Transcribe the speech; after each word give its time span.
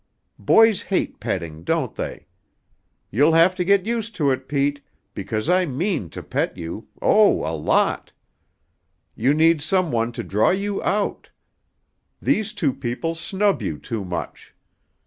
Boys 0.39 0.81
hate 0.81 1.19
petting, 1.19 1.63
don't 1.63 1.93
they? 1.93 2.25
You'll 3.11 3.33
have 3.33 3.53
to 3.53 3.63
get 3.63 3.85
used 3.85 4.15
to 4.15 4.31
it, 4.31 4.47
Pete, 4.47 4.81
because 5.13 5.47
I 5.47 5.67
mean 5.67 6.09
to 6.09 6.23
pet 6.23 6.57
you 6.57 6.87
oh, 7.03 7.45
a 7.45 7.53
lot! 7.55 8.11
You 9.15 9.35
need 9.35 9.61
some 9.61 9.91
one 9.91 10.11
to 10.13 10.23
draw 10.23 10.49
you 10.49 10.81
out. 10.81 11.29
These 12.19 12.53
two 12.53 12.73
people 12.73 13.13
snub 13.13 13.61
you 13.61 13.77
too 13.77 14.03
much. 14.03 14.55